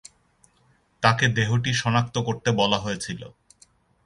তাকে 1.03 1.25
দেহটি 1.27 1.71
শনাক্ত 1.73 2.15
করতে 2.17 2.49
বলা 2.51 2.77
হয়েছিল। 2.79 3.21